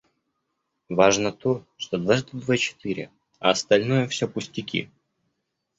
[0.89, 4.89] Важно то, что дважды два четыре, а остальное все пустяки.